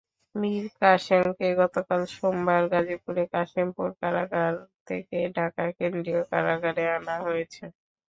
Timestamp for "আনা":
6.97-7.15